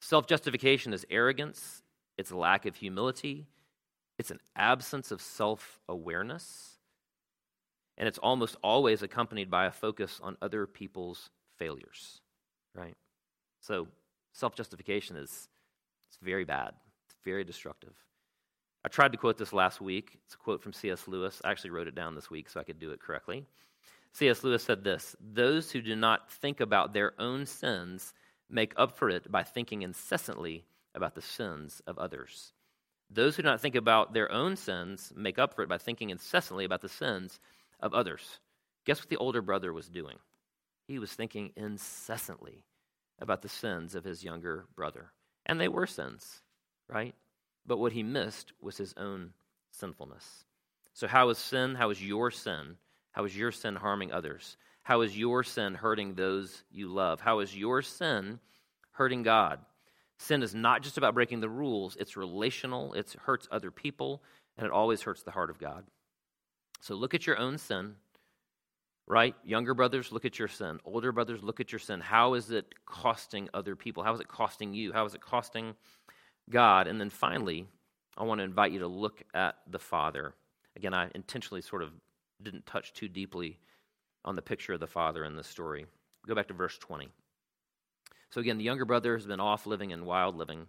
[0.00, 1.82] Self justification is arrogance,
[2.16, 3.46] it's a lack of humility,
[4.18, 6.73] it's an absence of self awareness,
[7.96, 12.20] and it's almost always accompanied by a focus on other people's failures,
[12.74, 12.96] right?
[13.60, 13.88] So,
[14.32, 15.48] self justification is
[16.08, 16.72] it's very bad,
[17.06, 17.94] it's very destructive.
[18.84, 20.18] I tried to quote this last week.
[20.26, 21.08] It's a quote from C.S.
[21.08, 21.40] Lewis.
[21.42, 23.46] I actually wrote it down this week so I could do it correctly.
[24.12, 24.44] C.S.
[24.44, 28.12] Lewis said this Those who do not think about their own sins
[28.50, 32.52] make up for it by thinking incessantly about the sins of others.
[33.10, 36.10] Those who do not think about their own sins make up for it by thinking
[36.10, 37.40] incessantly about the sins
[37.84, 38.40] of others.
[38.84, 40.16] Guess what the older brother was doing?
[40.88, 42.64] He was thinking incessantly
[43.20, 45.12] about the sins of his younger brother.
[45.46, 46.42] And they were sins,
[46.88, 47.14] right?
[47.66, 49.30] But what he missed was his own
[49.70, 50.44] sinfulness.
[50.94, 51.74] So, how is sin?
[51.74, 52.76] How is your sin?
[53.12, 54.56] How is your sin harming others?
[54.82, 57.20] How is your sin hurting those you love?
[57.20, 58.40] How is your sin
[58.92, 59.60] hurting God?
[60.18, 64.22] Sin is not just about breaking the rules, it's relational, it hurts other people,
[64.56, 65.84] and it always hurts the heart of God.
[66.80, 67.96] So, look at your own sin
[69.06, 69.34] right?
[69.44, 70.80] Younger brothers, look at your sin.
[70.84, 72.00] Older brothers, look at your sin.
[72.00, 74.02] How is it costing other people?
[74.02, 74.92] How is it costing you?
[74.92, 75.74] How is it costing
[76.50, 76.86] God?
[76.86, 77.66] And then finally,
[78.16, 80.34] I want to invite you to look at the Father.
[80.76, 81.90] Again, I intentionally sort of
[82.42, 83.58] didn't touch too deeply
[84.24, 85.86] on the picture of the Father in this story.
[86.26, 87.08] Go back to verse 20.
[88.30, 90.66] So again, the younger brother has been off living in wild living,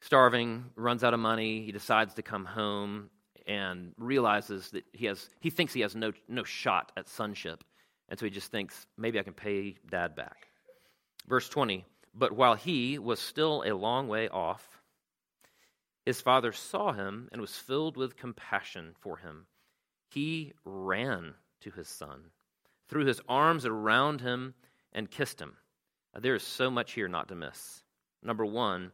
[0.00, 1.64] starving, runs out of money.
[1.64, 3.10] He decides to come home
[3.46, 7.64] and realizes that he has he thinks he has no no shot at sonship.
[8.08, 10.48] And so he just thinks maybe i can pay dad back.
[11.26, 11.84] Verse 20
[12.16, 14.80] but while he was still a long way off
[16.04, 19.46] his father saw him and was filled with compassion for him.
[20.10, 22.30] He ran to his son
[22.88, 24.54] threw his arms around him
[24.92, 25.56] and kissed him.
[26.20, 27.82] There is so much here not to miss.
[28.22, 28.92] Number 1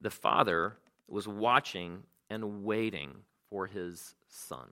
[0.00, 0.76] the father
[1.08, 3.10] was watching and waiting
[3.50, 4.68] for his son.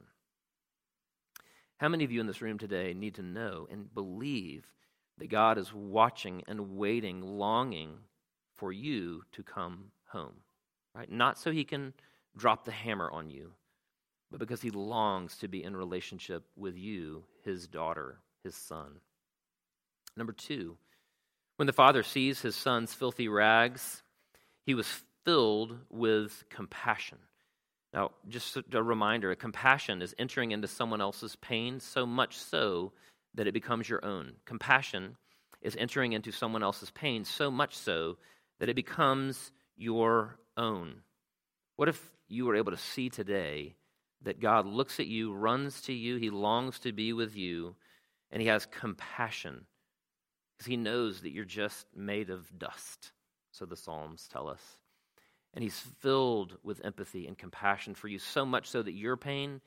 [1.78, 4.66] How many of you in this room today need to know and believe
[5.18, 7.98] that God is watching and waiting, longing
[8.54, 10.34] for you to come home?
[10.94, 11.10] Right?
[11.10, 11.92] Not so he can
[12.36, 13.52] drop the hammer on you,
[14.30, 19.00] but because he longs to be in relationship with you, his daughter, his son.
[20.16, 20.78] Number two,
[21.56, 24.02] when the father sees his son's filthy rags,
[24.64, 24.86] he was
[25.24, 27.18] filled with compassion.
[27.96, 32.92] Now, just a reminder compassion is entering into someone else's pain so much so
[33.34, 34.34] that it becomes your own.
[34.44, 35.16] Compassion
[35.62, 38.18] is entering into someone else's pain so much so
[38.60, 40.96] that it becomes your own.
[41.76, 43.76] What if you were able to see today
[44.20, 47.76] that God looks at you, runs to you, he longs to be with you,
[48.30, 49.64] and he has compassion
[50.52, 53.12] because he knows that you're just made of dust,
[53.52, 54.60] so the Psalms tell us.
[55.56, 59.62] And he's filled with empathy and compassion for you, so much so that your pain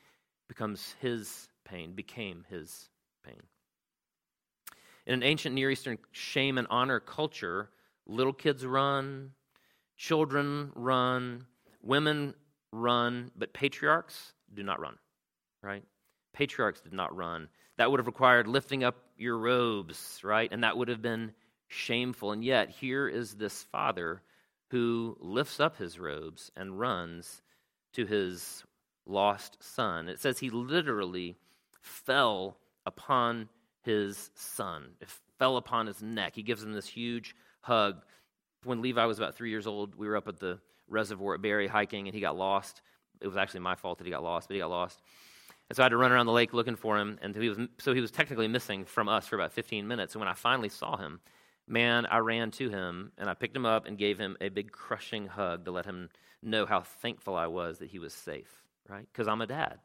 [0.48, 2.90] becomes his pain, became his
[3.26, 3.42] pain.
[5.08, 7.72] In an ancient Near Eastern shame and honor culture,
[8.06, 9.32] little kids run,
[9.98, 11.46] children run,
[11.82, 12.36] women
[12.72, 14.96] run, but patriarchs do not run,
[15.64, 15.84] right?
[16.34, 17.50] Patriarchs did not run.
[17.78, 20.52] That would have required lifting up your robes, right?
[20.52, 21.34] And that would have been
[21.68, 22.32] shameful.
[22.32, 24.22] And yet, here is this father
[24.70, 27.42] who lifts up his robes and runs
[27.94, 28.64] to his
[29.06, 30.08] lost son.
[30.08, 31.38] It says he literally
[31.82, 33.50] fell upon
[33.84, 36.36] his son, it fell upon his neck.
[36.36, 38.04] He gives him this huge hug.
[38.64, 41.68] When Levi was about three years old, we were up at the reservoir at Barry
[41.68, 42.82] hiking, and he got lost.
[43.22, 45.02] It was actually my fault that he got lost, but he got lost.
[45.70, 47.58] And so I had to run around the lake looking for him, and he was,
[47.78, 50.14] so he was technically missing from us for about 15 minutes.
[50.14, 51.22] And when I finally saw him,
[51.70, 54.72] man, I ran to him and I picked him up and gave him a big
[54.72, 56.10] crushing hug to let him
[56.44, 59.08] know how thankful I was that he was safe, right?
[59.12, 59.80] Because I'm a dad.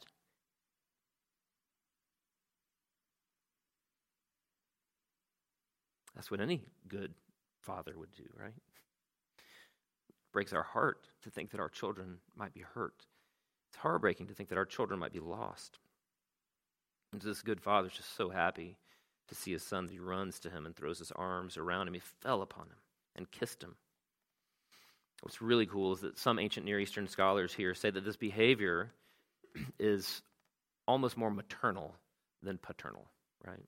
[6.15, 7.13] That's what any good
[7.61, 8.55] father would do, right?
[10.35, 13.07] breaks our heart to think that our children might be hurt.
[13.71, 15.79] It's heartbreaking to think that our children might be lost.
[17.13, 18.77] And this good father's just so happy
[19.29, 21.95] to see his son he runs to him and throws his arms around him.
[21.95, 22.77] He fell upon him
[23.17, 23.77] and kissed him.
[25.23, 28.93] What's really cool is that some ancient Near Eastern scholars here say that this behavior
[29.79, 30.23] is
[30.87, 31.95] almost more maternal
[32.43, 33.07] than paternal,
[33.47, 33.65] right?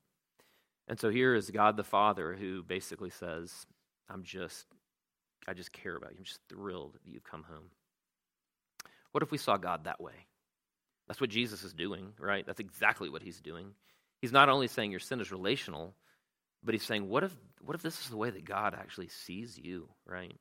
[0.88, 3.66] And so here is God the Father who basically says,
[4.08, 4.66] I'm just
[5.48, 6.18] I just care about you.
[6.18, 7.70] I'm just thrilled that you've come home.
[9.12, 10.26] What if we saw God that way?
[11.06, 12.44] That's what Jesus is doing, right?
[12.44, 13.68] That's exactly what he's doing.
[14.20, 15.94] He's not only saying your sin is relational,
[16.62, 19.58] but he's saying, what if, what if this is the way that God actually sees
[19.58, 20.36] you, right?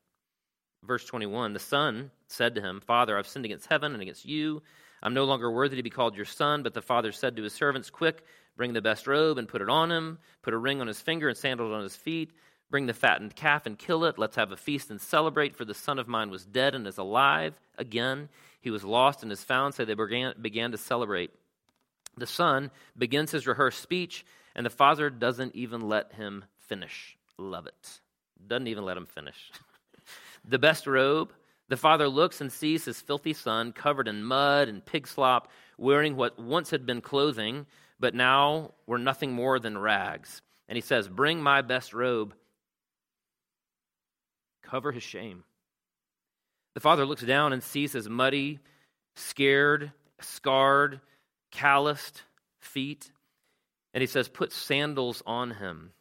[0.84, 4.62] Verse 21 The son said to him, Father, I've sinned against heaven and against you.
[5.04, 6.64] I'm no longer worthy to be called your son.
[6.64, 8.24] But the father said to his servants, Quick,
[8.56, 11.30] bring the best robe and put it on him, put a ring on his finger
[11.30, 12.32] and sandals on his feet.
[12.72, 14.18] Bring the fattened calf and kill it.
[14.18, 16.98] Let's have a feast and celebrate, for the son of mine was dead and is
[16.98, 18.30] alive again.
[18.60, 19.76] He was lost and is found.
[19.76, 21.32] So they began, began to celebrate.
[22.18, 24.26] The son begins his rehearsed speech,
[24.56, 27.18] and the father doesn't even let him finish.
[27.38, 28.02] Love it.
[28.48, 29.52] Doesn't even let him finish.
[30.48, 31.32] the best robe.
[31.68, 36.16] The father looks and sees his filthy son covered in mud and pig slop, wearing
[36.16, 37.66] what once had been clothing,
[38.00, 40.42] but now were nothing more than rags.
[40.70, 42.36] And he says, Bring my best robe
[44.66, 45.44] cover his shame.
[46.74, 48.60] The father looks down and sees his muddy,
[49.16, 51.00] scared, scarred,
[51.56, 52.24] calloused
[52.60, 53.12] feet,
[53.94, 55.92] and he says, Put sandals on him.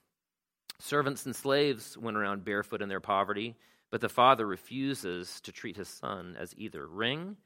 [0.80, 3.54] Servants and slaves went around barefoot in their poverty,
[3.90, 6.86] but the father refuses to treat his son as either.
[6.86, 7.36] Ring,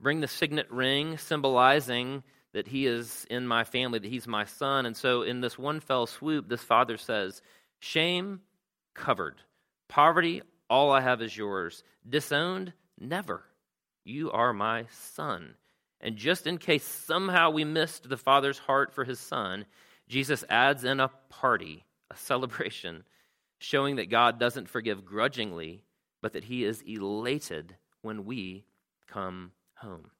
[0.00, 4.86] bring the signet ring, symbolizing that he is in my family, that he's my son.
[4.86, 7.42] And so, in this one fell swoop, this father says,
[7.80, 8.40] Shame
[8.94, 9.36] covered,
[9.88, 11.82] poverty all I have is yours.
[12.08, 12.72] Disowned?
[12.98, 13.42] Never.
[14.04, 15.54] You are my son.
[16.00, 19.66] And just in case somehow we missed the father's heart for his son,
[20.08, 23.04] Jesus adds in a party, a celebration,
[23.58, 25.82] showing that God doesn't forgive grudgingly,
[26.22, 28.64] but that he is elated when we
[29.08, 30.10] come home.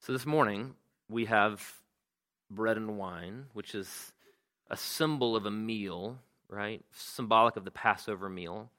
[0.00, 0.74] So this morning,
[1.08, 1.64] we have
[2.50, 4.12] bread and wine, which is
[4.68, 6.18] a symbol of a meal
[6.52, 6.84] right?
[6.92, 8.70] Symbolic of the Passover meal.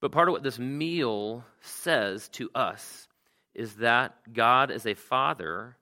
[0.00, 3.08] But part of what this meal says to us
[3.56, 5.78] is that God is a father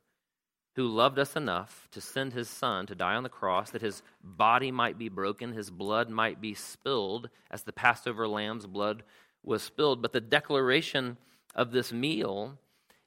[0.77, 4.03] who loved us enough to send his son to die on the cross that his
[4.23, 9.03] body might be broken, his blood might be spilled, as the Passover lamb's blood
[9.43, 10.01] was spilled.
[10.01, 11.17] But the declaration
[11.55, 12.59] of this meal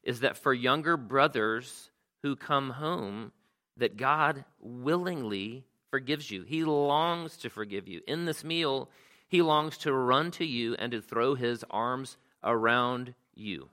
[0.02, 1.90] is that for younger brothers
[2.22, 3.32] who come home,
[3.78, 6.42] that God willingly forgives you.
[6.42, 8.02] He longs to forgive you.
[8.06, 8.90] In this meal,
[9.28, 13.70] he longs to run to you and to throw his arms around you.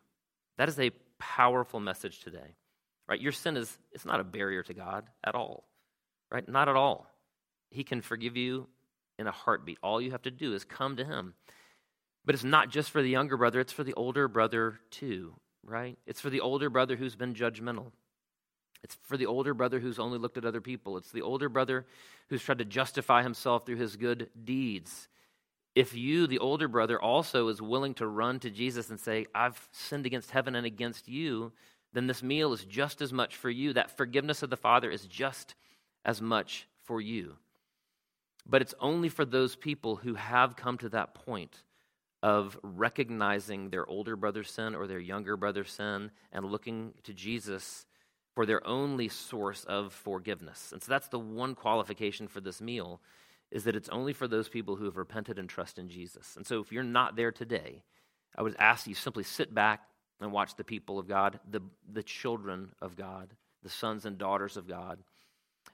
[0.57, 2.55] That is a powerful message today.
[3.07, 3.21] Right?
[3.21, 5.65] Your sin is it's not a barrier to God at all.
[6.31, 6.47] Right?
[6.47, 7.07] Not at all.
[7.69, 8.67] He can forgive you
[9.19, 9.77] in a heartbeat.
[9.83, 11.33] All you have to do is come to him.
[12.25, 15.97] But it's not just for the younger brother, it's for the older brother too, right?
[16.07, 17.91] It's for the older brother who's been judgmental.
[18.83, 20.97] It's for the older brother who's only looked at other people.
[20.97, 21.85] It's the older brother
[22.29, 25.07] who's tried to justify himself through his good deeds.
[25.75, 29.67] If you, the older brother, also is willing to run to Jesus and say, I've
[29.73, 31.51] sinned against heaven and against you,
[31.91, 33.73] then this meal is just as much for you.
[33.73, 35.53] That forgiveness of the Father is just
[36.05, 37.35] as much for you.
[38.45, 41.63] But it's only for those people who have come to that point
[42.23, 47.85] of recognizing their older brother's sin or their younger brother's sin and looking to Jesus
[48.33, 50.71] for their only source of forgiveness.
[50.71, 53.01] And so that's the one qualification for this meal
[53.51, 56.35] is that it's only for those people who have repented and trust in Jesus.
[56.35, 57.83] And so if you're not there today,
[58.35, 59.81] I would ask you simply sit back
[60.19, 63.33] and watch the people of God, the, the children of God,
[63.63, 64.99] the sons and daughters of God,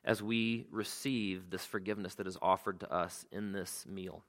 [0.04, 4.24] as we receive this forgiveness that is offered to us in this meal.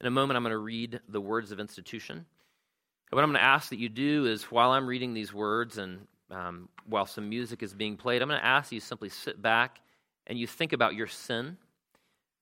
[0.00, 2.16] In a moment, I'm going to read the words of institution.
[2.16, 5.78] And what I'm going to ask that you do is while I'm reading these words
[5.78, 9.40] and um, while some music is being played, I'm going to ask you simply sit
[9.40, 9.80] back
[10.26, 11.56] and you think about your sin,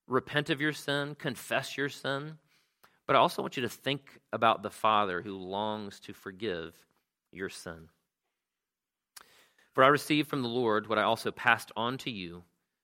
[0.07, 2.37] repent of your sin, confess your sin.
[3.07, 6.75] But I also want you to think about the Father who longs to forgive
[7.31, 7.89] your sin.
[9.73, 12.43] For I received from the Lord what I also passed on to you.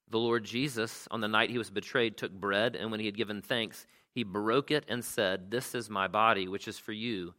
[0.09, 3.17] The Lord Jesus, on the night he was betrayed, took bread, and when he had
[3.17, 7.33] given thanks, he broke it and said, This is my body, which is for you.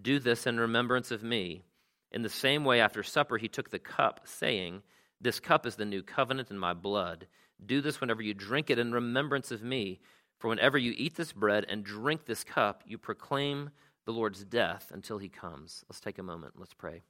[0.00, 1.62] Do this in remembrance of me.
[2.10, 4.82] In the same way, after supper, he took the cup, saying,
[5.20, 7.26] This cup is the new covenant in my blood.
[7.64, 10.00] Do this whenever you drink it in remembrance of me.
[10.38, 13.70] For whenever you eat this bread and drink this cup, you proclaim
[14.04, 15.84] the Lord's death until he comes.
[15.88, 16.54] Let's take a moment.
[16.56, 17.02] Let's pray.